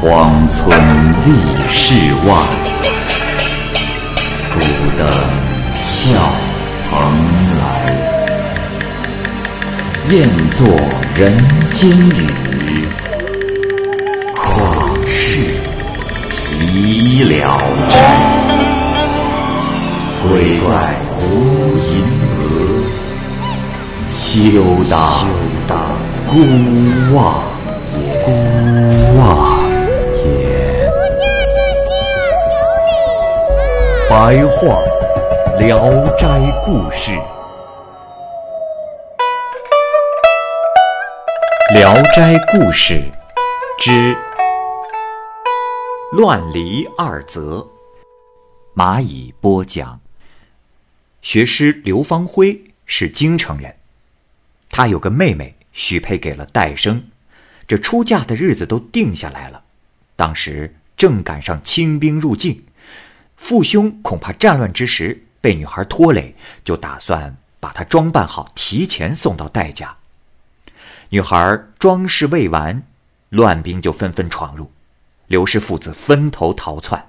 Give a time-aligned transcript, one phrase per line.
[0.00, 0.70] 荒村
[1.26, 1.32] 立
[1.68, 1.92] 世
[2.24, 2.30] 外，
[4.54, 4.60] 孤
[4.96, 5.00] 灯
[5.74, 6.14] 笑
[6.88, 6.92] 蓬
[7.58, 7.60] 莱。
[10.08, 10.68] 雁作
[11.16, 11.36] 人
[11.74, 12.86] 间雨，
[14.36, 15.40] 旷世
[16.30, 17.58] 岂了
[17.90, 17.92] 斋。
[20.22, 21.16] 鬼怪胡
[21.88, 21.90] 银
[22.38, 22.40] 娥，
[24.12, 24.22] 休
[25.66, 25.76] 当
[26.30, 26.32] 孤
[27.16, 27.42] 望
[34.10, 34.80] 白话
[35.58, 37.10] 《聊斋故事》。
[41.74, 42.94] 《聊斋故事》
[43.78, 44.16] 之
[46.16, 47.68] “乱离二则”，
[48.74, 50.00] 蚂蚁播讲。
[51.20, 53.76] 学师刘芳辉是京城人，
[54.70, 57.10] 他有个妹妹许配给了戴生，
[57.66, 59.64] 这出嫁的日子都定下来了。
[60.16, 62.64] 当时正赶上清兵入境，
[63.38, 69.96] 父兄恐怕战乱之时被女孩拖累，就打算把她装扮好，提前送到戴家。
[71.08, 72.82] 女孩装饰未完，
[73.30, 74.70] 乱兵就纷纷闯入，
[75.28, 77.02] 刘氏父子分头逃窜，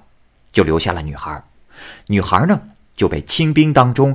[0.52, 1.44] 就留下了女孩。
[2.06, 2.58] 女孩呢？
[2.96, 4.14] 就被清兵当中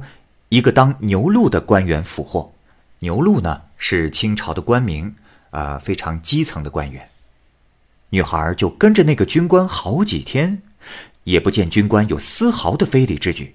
[0.49, 2.53] 一个当牛录的官员俘获。
[2.99, 5.15] 牛录呢是清朝的官名，
[5.49, 7.07] 呃，非常基层的官员。
[8.09, 10.61] 女孩就跟着那个军官好几天，
[11.25, 13.53] 也不见军官有丝毫的非礼之举。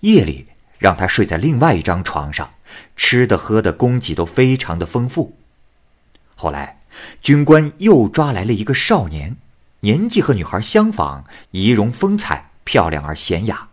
[0.00, 0.46] 夜里
[0.78, 2.54] 让他睡在另外一张床上，
[2.96, 5.36] 吃的喝的供给都非常的丰富。
[6.34, 6.80] 后来
[7.20, 9.36] 军官又抓来了一个少年，
[9.80, 13.68] 年纪和女孩相仿，仪容风采漂亮而娴雅。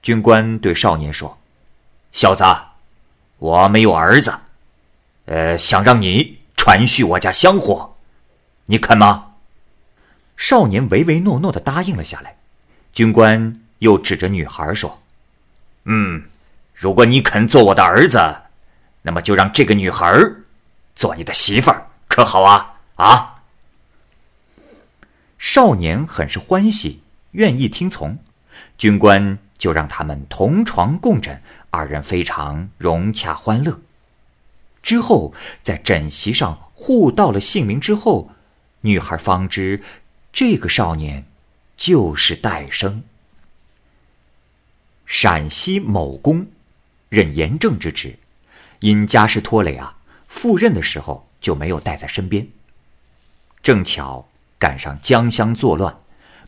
[0.00, 1.38] 军官对少年说
[2.12, 2.44] ：“小子，
[3.38, 4.32] 我没有儿子，
[5.26, 7.96] 呃，想让你传续我家香火，
[8.66, 9.32] 你肯吗？”
[10.38, 12.37] 少年唯唯诺诺的答应了下来。
[12.92, 15.00] 军官又指着女孩说
[15.84, 16.24] ：“嗯，
[16.74, 18.18] 如果你肯做我的儿子，
[19.02, 20.18] 那么就让这个女孩
[20.94, 23.42] 做你的媳妇儿，可好啊？”啊！
[25.38, 28.18] 少年很是欢喜，愿意听从。
[28.76, 29.38] 军官。
[29.58, 33.80] 就让他们同床共枕，二人非常融洽欢乐。
[34.84, 35.34] 之后
[35.64, 38.30] 在枕席上互道了姓名之后，
[38.82, 39.82] 女孩方知
[40.32, 41.26] 这个少年
[41.78, 43.02] 就是戴生。
[45.06, 46.46] 陕西某公
[47.08, 48.18] 任盐政之职，
[48.80, 49.96] 因家事拖累啊，
[50.26, 52.46] 赴任的时候就没有带在身边。
[53.62, 54.28] 正巧
[54.58, 55.96] 赶上江乡作乱。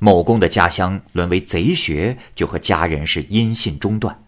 [0.03, 4.25] 某公的家乡沦为贼穴，就和家人是音信中断。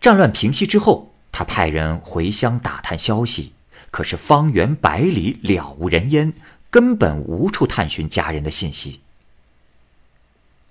[0.00, 3.52] 战乱平息之后，他派人回乡打探消息，
[3.90, 6.32] 可是方圆百里了无人烟，
[6.70, 9.00] 根本无处探寻家人的信息。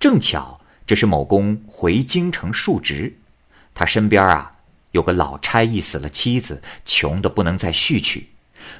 [0.06, 3.18] 正巧这是某公回京城述职，
[3.74, 4.52] 他身边啊
[4.92, 8.28] 有个老差役死了妻子，穷的不能再续娶，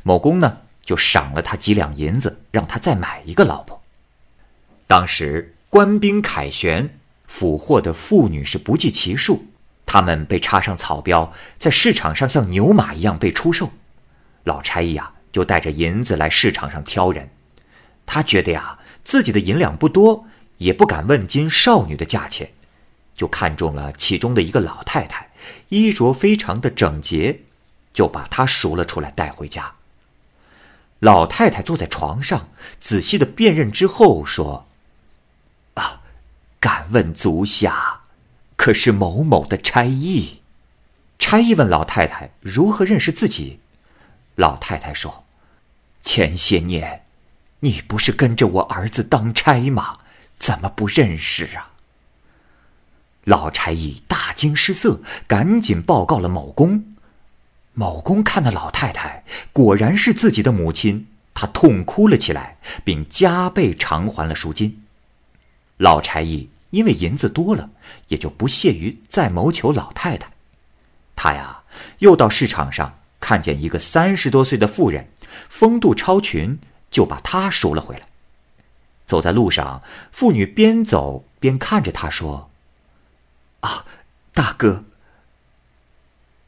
[0.04, 3.82] 某公呢就赏了他几两银子，让他再买一个老婆。
[4.86, 9.44] 当时官兵凯旋，俘获的妇女是不计其数，
[9.84, 13.72] 他们被插上草标，在市场上像牛马一样被出售。
[14.44, 17.28] 老差役啊，就带着银子来市场上挑人。
[18.06, 20.24] 他觉得呀，自己的银两不多，
[20.58, 22.50] 也不敢问金少女的价钱，
[23.14, 25.30] 就看中了其中的一个老太太，
[25.68, 27.40] 衣着非常的整洁，
[27.92, 29.74] 就把她赎了出来带回家。
[31.00, 32.48] 老太太坐在床上，
[32.80, 34.66] 仔细的辨认之后说。
[35.74, 36.00] 啊！
[36.58, 38.00] 敢问足下，
[38.56, 40.40] 可是某某的差役？
[41.18, 43.60] 差役问老太太如何认识自己。
[44.36, 45.24] 老太太说
[46.00, 47.04] ：“前些年，
[47.60, 49.98] 你不是跟着我儿子当差吗？
[50.38, 51.72] 怎么不认识啊？”
[53.24, 56.94] 老差役大惊失色，赶紧报告了某公。
[57.72, 64.82] 某公看那老太太果然是自己的母亲，他痛哭了起来，并加倍偿还了赎金。
[65.76, 67.68] 老差役因为银子多了，
[68.08, 70.30] 也就不屑于再谋求老太太。
[71.14, 71.62] 他呀，
[71.98, 75.06] 又到市场上看见一个三十多岁的妇人，
[75.48, 76.58] 风度超群，
[76.90, 78.06] 就把她赎了回来。
[79.06, 79.82] 走在路上，
[80.12, 82.50] 妇女边走边看着他说
[83.60, 83.84] ：“啊，
[84.32, 84.84] 大哥，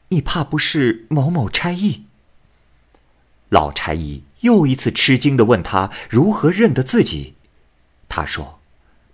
[0.09, 2.05] 你怕不是某某差役？”
[3.49, 7.35] 老差役又一次吃惊的问他如何认得自己。
[8.07, 8.57] 他说。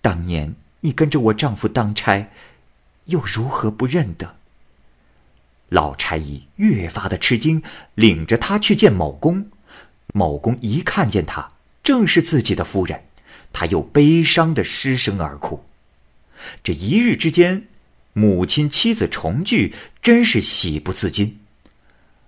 [0.02, 2.30] 当年你跟着我丈夫当差，
[3.06, 4.36] 又如何不认得？
[5.70, 7.64] 老差役越发的吃惊，
[7.96, 9.50] 领着他去见某公。
[10.14, 11.54] 某公一看见他，
[11.84, 13.04] 正是自己的夫人，
[13.54, 15.64] 他又悲伤的失声而哭。
[16.64, 17.68] 这一日之间，
[18.14, 21.40] 母亲妻子重聚，真是喜不自禁。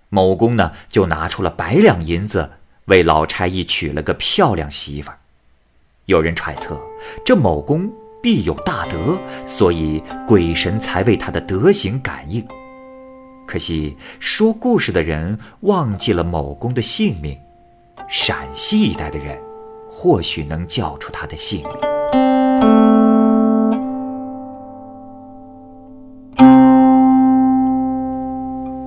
[0.08, 2.50] 某公呢，就拿出了百两银子，
[2.86, 5.18] 为老差役娶了个漂亮媳妇儿。
[6.06, 6.80] 有人揣测，
[7.24, 12.42] 这某公必有大德，所以鬼神才为他的德行感应。
[13.46, 17.38] 可惜说故事的人忘记了某公的姓名，
[18.08, 19.38] 陕西一带的人
[19.90, 21.70] 或许能叫出他的姓名。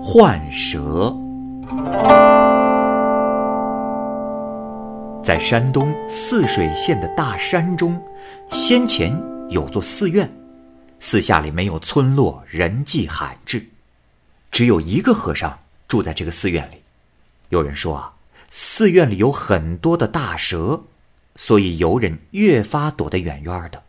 [0.03, 1.15] 幻蛇，
[5.23, 7.97] 在山东泗水县的大山中，
[8.49, 9.17] 先前
[9.49, 10.29] 有座寺院，
[10.99, 13.65] 寺下里没有村落，人迹罕至，
[14.51, 15.57] 只有一个和尚
[15.87, 16.81] 住在这个寺院里。
[17.47, 18.11] 有人说啊，
[18.49, 20.81] 寺院里有很多的大蛇，
[21.41, 23.81] 所以游人越发躲得远远的。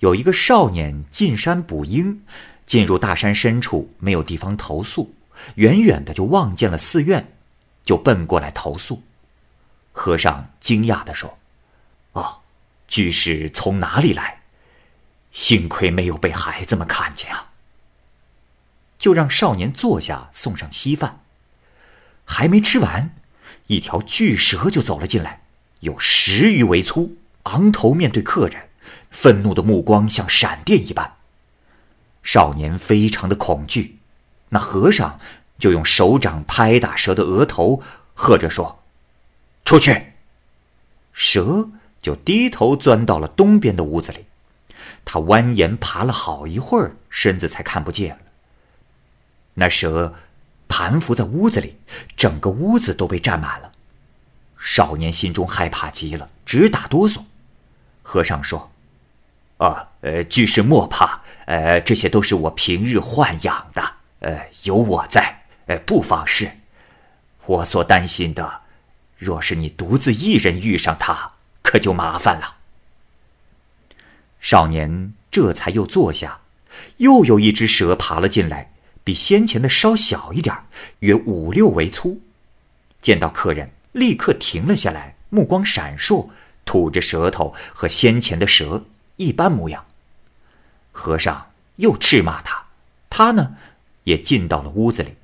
[0.00, 2.22] 有一个少年进山捕鹰。
[2.66, 5.14] 进入大山深处，没有地方投宿，
[5.54, 7.24] 远远的就望见了寺院，
[7.84, 9.00] 就奔过来投宿。
[9.92, 11.38] 和尚惊讶的说
[12.14, 12.40] ：“哦，
[12.88, 14.42] 居士从哪里来？
[15.30, 17.52] 幸亏没有被孩子们看见啊！”
[18.98, 21.20] 就让少年坐下，送上稀饭。
[22.24, 23.14] 还没吃完，
[23.68, 25.42] 一条巨蛇就走了进来，
[25.86, 28.68] 有十余围粗，昂头面对客人，
[29.10, 31.14] 愤怒的目光像闪电一般。
[32.24, 33.98] 少年非常的恐惧，
[34.48, 35.20] 那和尚
[35.60, 37.80] 就用手掌拍打蛇的额头，
[38.14, 38.82] 喝着说
[39.64, 40.14] ：“出去！”
[41.14, 41.68] 蛇
[42.02, 44.24] 就低头钻到了东边的屋子里，
[45.04, 48.22] 他蜿蜒爬了好一会儿，身子才看不见了。
[49.54, 50.12] 那蛇
[50.66, 51.76] 盘伏在屋子里，
[52.16, 53.70] 整个屋子都被占满了。
[54.66, 57.22] 少年心中害怕极了，直打哆嗦。
[58.02, 58.72] 和尚说。
[59.58, 66.50] 啊，呃，居士莫怕，呃，这些都是我平日豢养的，呃，有我在，呃，不妨事。
[67.46, 68.60] 我所担心的，
[69.16, 72.56] 若是你独自一人遇上他，可就麻烦了。
[74.40, 76.40] 少年这才又坐下，
[76.98, 78.72] 又有一只蛇爬了进来，
[79.02, 80.54] 比先前的稍小一点，
[80.98, 82.20] 约五六围粗。
[83.00, 86.28] 见到客人，立刻停了下来，目光闪烁，
[86.66, 88.84] 吐着舌头，和先前的蛇。
[89.16, 89.82] 一般模样。
[90.92, 92.62] 和尚又斥骂他，
[93.08, 93.56] 他呢，
[94.04, 95.14] 也进到了屋子里。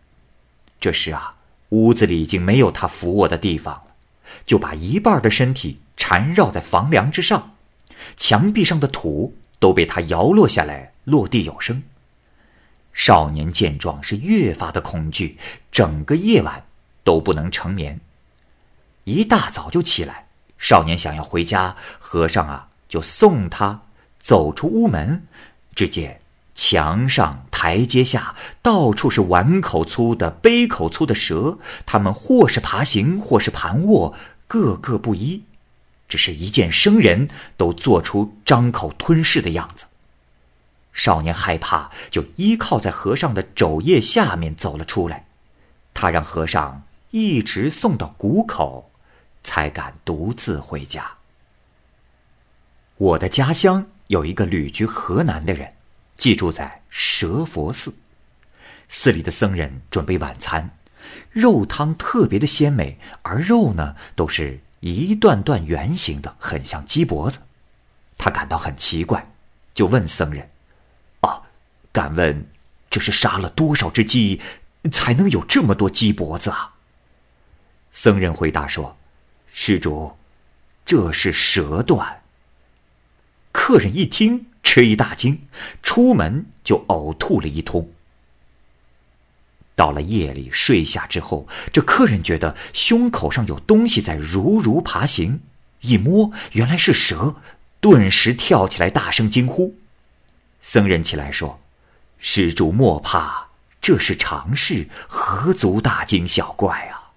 [0.81, 1.35] 这时啊，
[1.69, 3.95] 屋子里已经没有他伏卧的地方了，
[4.47, 7.55] 就把一半的身体缠绕在房梁之上，
[8.17, 11.83] 墙壁上的土都被他摇落下来，落地有声。
[12.95, 15.37] 少年见状是越发的恐惧，
[15.71, 16.65] 整个夜晚
[17.05, 18.01] 都不能成眠。
[19.05, 20.27] 一大早就起来，
[20.59, 22.69] 少年想要回家，和尚啊。
[22.89, 23.81] 就送他
[24.19, 25.27] 走出屋门，
[25.75, 26.21] 只见
[26.55, 31.57] 墙上、台阶下到处是碗口粗的、杯口粗的蛇，
[31.87, 34.15] 它们或是爬行，或是盘卧，
[34.47, 35.45] 个个不一。
[36.07, 39.87] 只是一见生人，都做出张口吞噬的样子。
[40.93, 45.25] 少年害怕，就依靠在和尚的肘腋下面走了出来。
[45.95, 48.91] 他让和尚一直送到谷口，
[49.43, 51.11] 才敢独自回家。
[52.97, 55.75] 我的家乡有一个旅居河南的人，
[56.17, 57.95] 寄住在蛇佛寺。
[58.89, 60.79] 寺里的僧人准备晚餐，
[61.31, 67.39] 肉汤特别的鲜美，而肉呢都是一段段圆形的，很像鸡脖子。
[68.19, 69.33] 他感到很奇怪，
[69.75, 70.49] 就问僧人
[71.23, 71.43] ：“啊，
[71.91, 72.47] 敢问
[72.91, 74.41] 这是杀了多少只鸡，
[74.93, 76.75] 才能有这么多鸡脖子啊？”
[77.91, 78.97] 僧人回答说
[79.53, 80.17] ：“施主，
[80.85, 82.23] 这是蛇段。”
[83.53, 85.47] 客人一听，吃一大惊，
[85.83, 87.91] 出门就呕吐了一通。
[89.75, 95.41] 到了夜里睡下之后，这客人觉得胸口上有东西在如如爬行，
[95.81, 97.37] 一摸原来是蛇，
[97.81, 99.75] 顿时跳起来大声惊呼。
[100.61, 101.61] 僧人起来说
[102.21, 103.49] ：“施主莫怕，
[103.81, 107.11] 这是常事，何足大惊小怪啊？”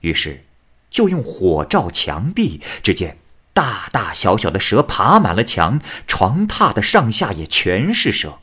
[0.00, 0.42] 于是
[0.90, 3.16] 就用火照墙壁，只见。
[3.52, 8.38] 大大小小的蛇爬满了墙，床榻的上下也全是蛇。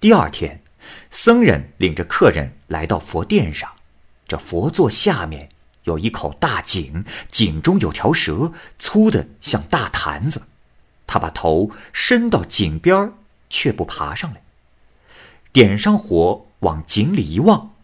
[0.00, 0.62] 第二天，
[1.10, 3.70] 僧人领着客人来到佛殿上，
[4.26, 5.50] 这佛座下面
[5.82, 10.42] 有一口大井，井中有条蛇，粗的像大坛子。
[11.06, 13.12] 他把头伸到井边
[13.50, 14.42] 却不爬上来。
[15.52, 17.74] 点上火，往井里一望，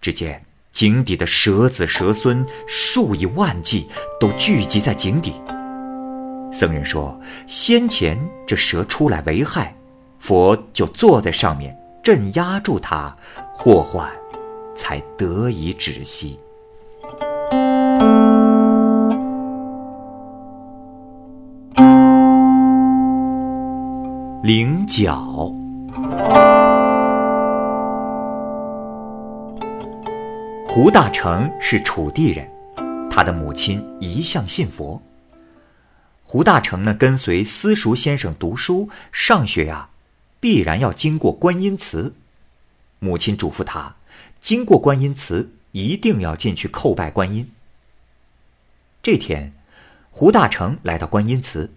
[0.00, 5.34] 只见井底的蛇子蛇孙数以万计，都聚集在井底。
[6.52, 9.74] 僧人说：“先前这蛇出来为害，
[10.18, 13.14] 佛就坐在上面镇压住它，
[13.52, 14.10] 祸患
[14.74, 16.38] 才得以止息。”
[24.42, 25.52] 菱角。
[30.72, 32.48] 胡大成是楚地人，
[33.10, 35.02] 他的母亲一向信佛。
[36.22, 39.90] 胡大成呢，跟随私塾先生读书上学呀，
[40.38, 42.14] 必然要经过观音祠。
[43.00, 43.96] 母亲嘱咐他，
[44.38, 47.50] 经过观音祠一定要进去叩拜观音。
[49.02, 49.52] 这天，
[50.12, 51.72] 胡大成来到观音祠，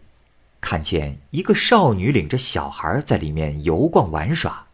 [0.61, 4.67] 看见一个少女领着小孩在里面游逛玩耍。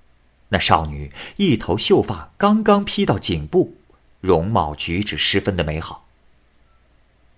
[0.50, 3.76] 那少女一头秀发刚刚披到颈部，
[4.22, 6.06] 容貌举止十分的美好。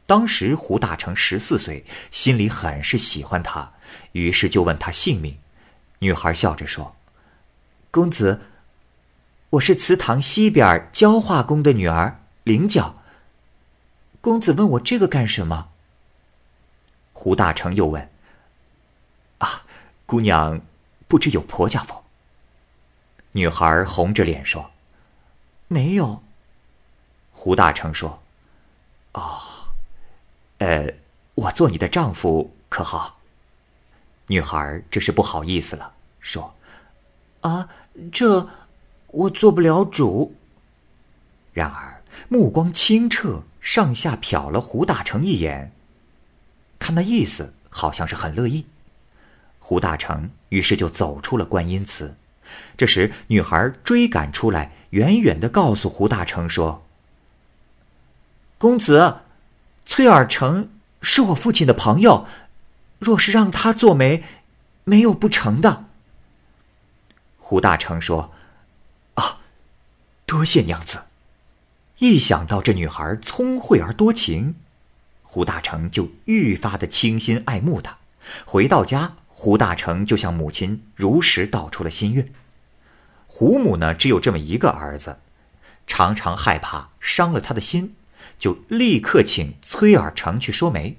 [0.08, 3.72] 当时胡大成十四岁，心里很是喜欢她，
[4.12, 5.38] 于是就问她姓名。
[6.00, 6.96] 女孩笑着说
[7.92, 8.42] ：“公子，
[9.52, 13.02] 我是祠堂西边焦化公的女儿菱角。
[14.20, 15.70] 公子问我这个干什么？”
[17.14, 18.10] 胡大成又问
[19.38, 19.64] ：“啊，
[20.06, 20.60] 姑娘，
[21.08, 22.04] 不知有婆家否？”
[23.34, 24.72] 女孩红着脸说
[25.70, 26.24] ：“没有。”
[27.32, 28.22] 胡大成说
[29.14, 29.40] ：“哦。”
[30.60, 30.94] 呃，
[31.34, 33.18] 我做你的丈夫可好？
[34.28, 36.54] 女孩这是不好意思了，说
[37.42, 37.68] ：“啊，
[38.12, 38.48] 这
[39.08, 40.36] 我做不了主。”
[41.52, 45.72] 然而目光清澈，上下瞟了胡大成一眼，
[46.78, 48.66] 看那意思好像是很乐意。
[49.58, 52.16] 胡大成于是就走出了观音祠。
[52.78, 56.84] 这时女孩追赶出来，远远的告诉胡大成说
[58.62, 59.18] ：“公子。”
[59.84, 60.70] 崔尔成
[61.01, 62.27] 是我父亲的朋友，
[63.00, 64.24] 若是让他做媒，
[64.84, 65.86] 没有不成的。
[67.38, 68.32] 胡大成说
[69.15, 69.39] ：“啊，
[70.27, 71.01] 多谢娘子。”
[71.98, 74.56] 一想到这女孩聪慧而多情，
[75.24, 77.98] 胡大成就愈发的倾心爱慕她。
[78.46, 82.32] 回到家，胡大成就向母亲如实道出了心愿。
[83.27, 85.20] 胡母呢，只有这么一个儿子，
[85.88, 87.96] 常常害怕伤了他的心。
[88.41, 90.98] 就立刻请崔尔成去说媒，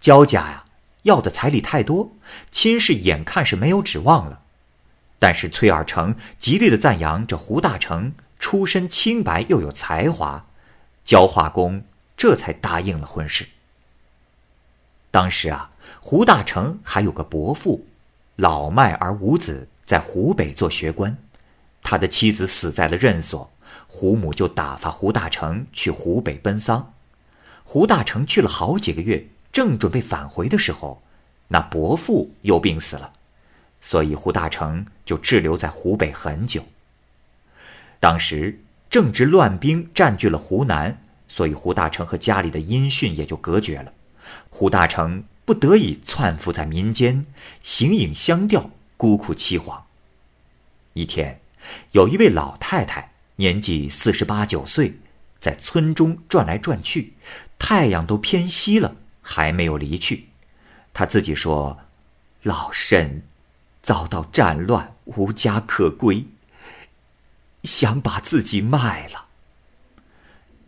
[0.00, 0.64] 焦家呀
[1.02, 2.12] 要的彩礼太多，
[2.52, 4.42] 亲事眼看是没有指望了。
[5.18, 10.46] 但是崔尔成极力的赞扬这胡大成出身清白又有才华，
[11.04, 11.84] 焦化公
[12.16, 13.48] 这才答应了婚事。
[15.10, 17.84] 当时啊，胡大成还有个伯父，
[18.36, 21.18] 老迈而无子，在湖北做学官，
[21.82, 23.51] 他的妻子死在了任所。
[23.94, 26.94] 胡母就打发胡大成去湖北奔丧，
[27.62, 31.02] 胡大成去了好几个月，正准备返回的时候，
[31.48, 33.12] 那伯父又病死了，
[33.82, 36.64] 所以胡大成就滞留在湖北很久。
[38.00, 38.58] 当时
[38.88, 43.92] 正值乱兵占据了湖南，所以胡大成和家里的音讯也就隔绝了。
[44.48, 47.26] 胡大成不得已窜伏在民间，
[47.62, 49.82] 形影相吊，孤苦凄惶。
[50.94, 51.42] 一天，
[51.90, 53.11] 有一位老太太。
[53.42, 54.94] 年纪四十八九岁，
[55.36, 57.12] 在村中转来转去，
[57.58, 60.28] 太阳都偏西了，还没有离去。
[60.92, 61.76] 他自己说
[62.44, 63.20] ：“老身
[63.82, 66.24] 遭到战乱，无家可归，
[67.64, 69.26] 想把自己卖了。”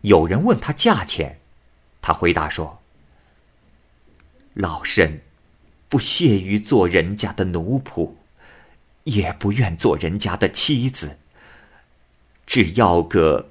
[0.02, 1.38] 有人问他价钱，
[2.02, 2.82] 他回答说
[4.54, 5.22] ：“老身
[5.88, 8.14] 不屑于做人家的奴仆，
[9.04, 11.16] 也不愿做人家的妻子。”
[12.46, 13.50] 只要个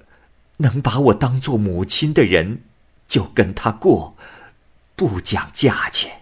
[0.58, 2.62] 能把我当做母亲的人，
[3.08, 4.16] 就跟他过，
[4.96, 6.22] 不讲价钱。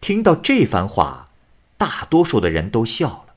[0.00, 1.30] 听到这番话，
[1.76, 3.34] 大多数的人都笑了。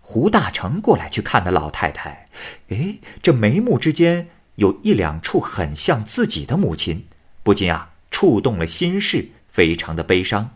[0.00, 2.28] 胡大成过来去看那老太太，
[2.68, 7.06] 哎，这眉目之间有一两处很像自己的母亲，
[7.42, 10.50] 不禁啊触动了心事，非常的悲伤。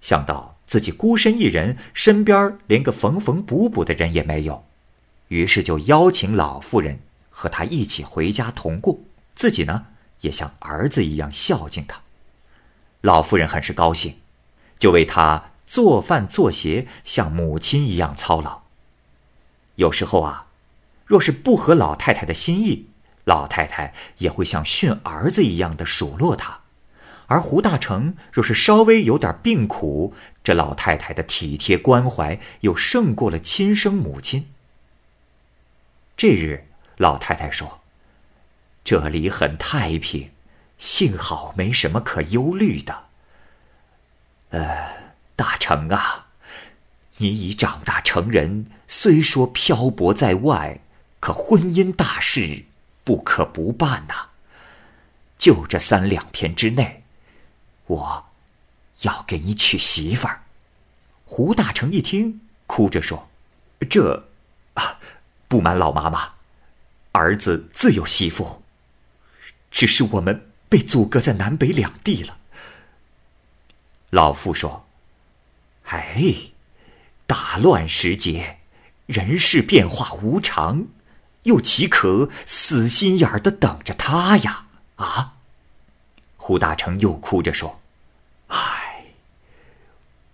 [0.00, 4.64] 想到自己孤身一人，身边连个缝缝补补的人也没有。
[5.28, 7.00] 于是就邀请老妇人
[7.30, 8.98] 和他一起回家同过，
[9.34, 9.86] 自己呢
[10.20, 12.00] 也像儿子一样孝敬他。
[13.00, 14.14] 老妇人很是高兴，
[14.78, 18.62] 就为他做饭做鞋，像母亲一样操劳。
[19.76, 20.46] 有时候啊，
[21.04, 22.86] 若是不合老太太的心意，
[23.24, 26.60] 老太太也会像训儿子一样的数落他。
[27.26, 30.14] 而胡大成若是稍微有点病苦，
[30.44, 34.46] 这老太太的体贴关怀又胜过了亲生母亲。
[36.16, 37.80] 这日，老太太说
[38.84, 40.30] ：“这里很太平，
[40.78, 43.06] 幸好没什么可忧虑的。”
[44.50, 46.28] 呃，大成啊，
[47.16, 50.78] 你已长大成人，虽说漂泊在外，
[51.18, 52.64] 可婚姻大事
[53.02, 54.28] 不可不办呐。
[55.36, 57.02] 就这三两天之内，
[57.86, 58.26] 我
[59.00, 60.42] 要给你娶媳妇儿。
[61.24, 63.28] 胡大成一听，哭着说
[63.90, 64.28] ：“这，
[65.54, 66.32] 不瞒老妈妈。”
[67.14, 68.64] 儿子自有媳妇，
[69.70, 72.38] 只是我们被阻隔在南北两地了。
[74.10, 74.84] 老妇说
[75.86, 76.34] ：“哎，
[77.24, 78.58] 大乱时节，
[79.06, 80.88] 人事变化无常，
[81.44, 85.36] 又岂可死心眼儿的等着他呀？”啊！
[86.36, 87.80] 胡大成又哭着说
[88.50, 89.04] ：“唉，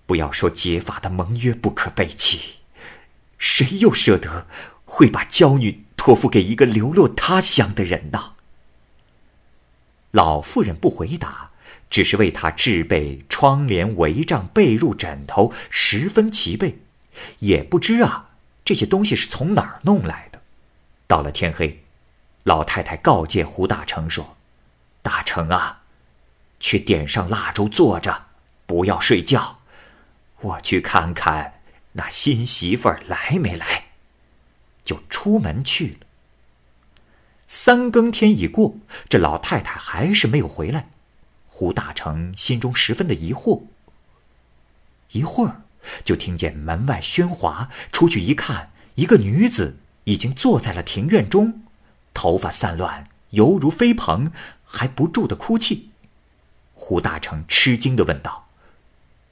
[0.06, 2.56] 不要说结发的盟约不可背弃，
[3.36, 4.46] 谁又舍得
[4.90, 8.32] 会把娇女？”托付给一个流落他乡的人呐。
[10.12, 11.50] 老妇人不回答，
[11.90, 16.78] 只是为他置备窗帘、帷帐、被褥、枕头，十分齐备，
[17.40, 18.30] 也不知啊
[18.64, 20.40] 这些东西是从哪儿弄来的。
[21.06, 21.84] 到了天黑，
[22.44, 24.38] 老太太告诫胡大成说
[25.04, 25.82] ：“大成啊，
[26.60, 28.24] 去点上蜡烛，坐着，
[28.64, 29.58] 不要睡觉，
[30.40, 31.60] 我去看看
[31.92, 33.84] 那新媳妇来没来。”
[34.84, 36.06] 就出门去了。
[37.46, 38.76] 三更天已过，
[39.08, 40.90] 这老太太还是没有回来。
[41.48, 43.62] 胡大成心中十分的疑惑。
[45.10, 45.62] 一会儿，
[46.04, 51.64] 就听见门外喧哗，出去一看，一个女子已经坐在了庭院中，
[52.14, 54.30] 头发散乱，犹如飞蓬，
[54.64, 55.90] 还不住的哭泣。
[56.74, 58.48] 胡大成吃惊的问道：“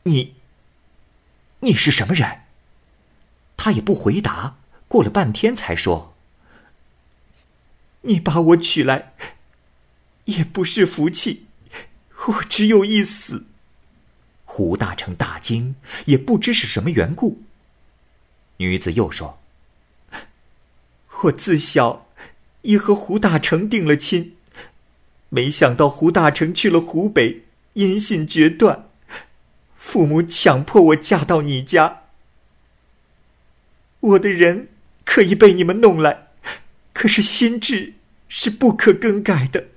[0.03, 0.35] 你，
[1.61, 2.41] 你是什么人？”
[3.57, 4.57] 他也不回答。
[4.89, 6.15] 过了半天，才说
[8.01, 9.13] ：“你把我娶来，
[10.25, 11.45] 也不是福气，
[12.27, 13.45] 我只有一死。”
[14.47, 17.43] 胡大成大惊，也不知是什么缘故。
[18.57, 19.39] 女子又说
[21.25, 22.09] ：“我自小
[22.63, 24.37] 已和胡大成定了亲，
[25.29, 27.43] 没想到胡大成去了湖北，
[27.75, 28.89] 音信决断，
[29.77, 32.05] 父母强迫我嫁到你家。
[34.01, 34.71] 我的人。”
[35.11, 36.29] 可以被你们弄来，
[36.93, 37.95] 可是心智
[38.29, 39.69] 是不可更改的。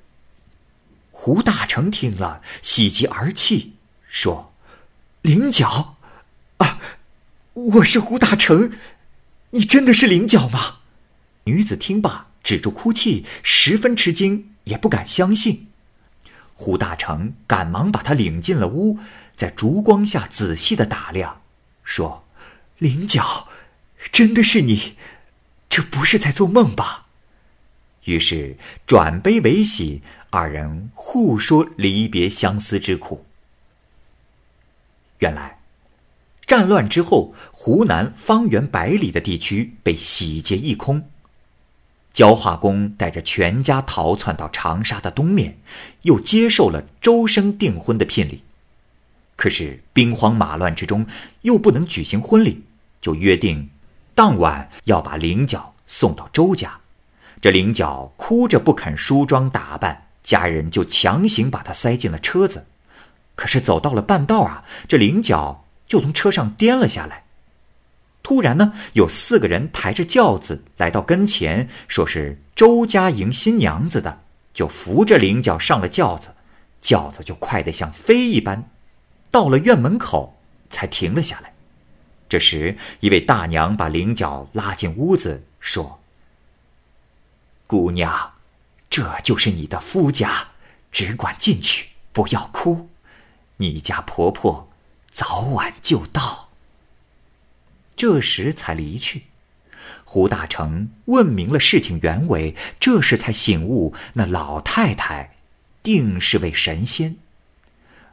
[1.09, 3.71] 胡大成听了，喜极而泣，
[4.09, 4.53] 说
[5.23, 5.95] ：“菱角，
[6.57, 6.79] 啊，
[7.53, 8.73] 我是胡大成，
[9.51, 10.79] 你真的是菱角吗？”
[11.45, 15.69] 女子听罢，止住哭泣，十分吃惊，也不敢相信。
[16.53, 18.99] 胡大成赶忙把她领进了屋，
[19.33, 21.41] 在烛光下仔细的打量，
[21.85, 22.27] 说
[22.79, 23.47] ：“菱角，
[24.11, 24.97] 真的是你。”
[25.71, 27.07] 这不是在做梦吧？
[28.03, 33.25] 于是转悲为喜，二人互说离别相思之苦。
[35.19, 35.59] 原来，
[36.45, 41.09] 战乱之后，湖南方圆百里的地区被洗劫一空。
[42.11, 45.57] 焦化公带着全家逃窜到长沙的东面，
[46.01, 48.43] 又接受了周生订婚的聘礼。
[49.37, 51.07] 可是兵荒马乱之中，
[51.43, 52.61] 又不能举行婚礼，
[52.99, 53.69] 就约定。
[54.21, 56.79] 当晚要把菱角送到周家，
[57.41, 62.67] 这菱角哭着不肯梳妆打扮，家人就强行把她塞进了车子。
[63.33, 67.23] 可是走到了半道啊，这菱角就从车上颠了下来。
[68.21, 74.19] 突然呢，有四个人抬着轿子来到跟前，说是周家迎新娘子的，
[74.53, 76.29] 就扶着菱角上了轿子，
[76.79, 78.69] 轿子就快得像飞一般，
[79.31, 80.37] 到了院门口
[80.69, 81.50] 才停了下来。
[82.31, 85.99] 这时，一位大娘把菱角拉进屋子，说
[87.67, 88.31] ：“姑娘，
[88.89, 90.47] 这就是你的夫家，
[90.93, 92.87] 只管进去，不要哭。
[93.57, 94.69] 你家婆婆
[95.09, 96.47] 早晚就到。”
[97.97, 99.23] 这时才离去。
[100.05, 105.35] 胡大成问明了事情原委，这时才醒悟，那老太太
[105.83, 107.17] 定是位神仙。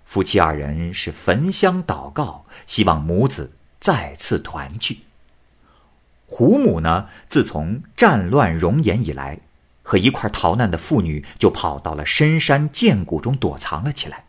[0.04, 3.52] 夫妻二人是焚香祷告，希望母子。
[3.80, 5.00] 再次团聚。
[6.26, 9.38] 胡母呢，自从战乱容颜以来，
[9.82, 14.24] 和一块逃难的妇女就跑到了深山涧谷中躲藏了起来。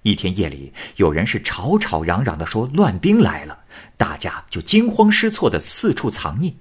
[0.00, 3.58] 一天夜里，有人是吵吵嚷嚷的说乱兵来了，
[3.96, 6.54] 大家就惊慌失措的四处藏匿。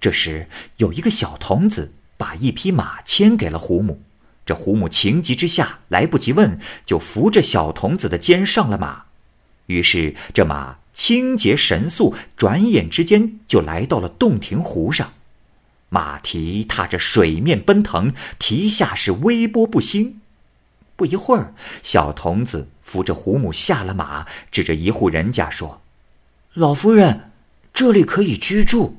[0.00, 4.00] 这时，有一个小童子把一匹马牵给了胡母，
[4.46, 9.04] 这胡母情急之下来不及问，就扶着小童子的肩上了马。
[9.66, 10.78] 于是这马。
[10.92, 15.12] 清洁神速，转眼之间就来到了洞庭湖上。
[15.88, 20.20] 马蹄踏着水面奔腾，蹄下是微波不兴。
[20.96, 25.82] 不一会儿，小童子扶着胡母下了马，指着一户人家说
[26.54, 27.30] ：“老夫人，
[27.74, 28.98] 这里可以居住。”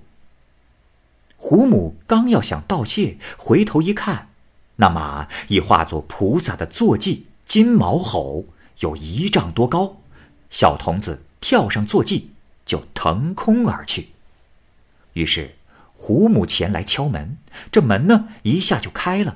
[1.37, 4.29] 胡母刚要想道谢，回头一看，
[4.77, 8.45] 那马已化作菩萨的坐骑，金毛吼，
[8.79, 9.97] 有一丈多高。
[10.49, 12.29] 小童子跳上坐骑，
[12.65, 14.07] 就腾空而去。
[15.11, 15.55] 于是，
[15.93, 17.37] 胡母前来敲门，
[17.69, 19.35] 这门呢一下就开了。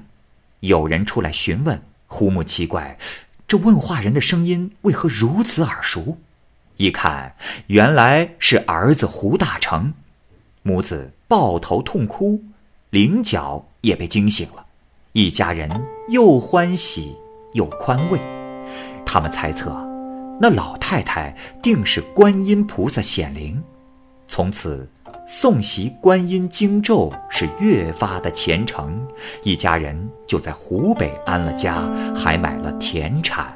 [0.61, 2.97] 有人出来询问，胡母奇怪，
[3.45, 6.17] 这问话人的声音为何如此耳熟？
[6.77, 7.35] 一看，
[7.67, 9.93] 原来是儿子胡大成。
[10.63, 12.41] 母子抱头痛哭，
[12.89, 14.65] 菱角也被惊醒了。
[15.11, 15.69] 一家人
[16.07, 17.17] 又欢喜
[17.53, 18.17] 又宽慰。
[19.05, 19.71] 他们猜测，
[20.39, 23.61] 那老太太定是观音菩萨显灵。
[24.27, 24.87] 从此。
[25.25, 28.97] 诵习观音经咒是越发的虔诚，
[29.43, 31.81] 一家人就在湖北安了家，
[32.15, 33.47] 还买了田产，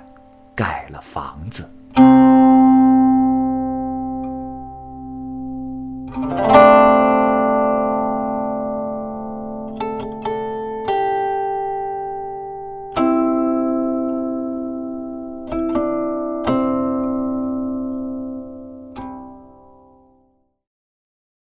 [0.53, 1.69] 盖了房子。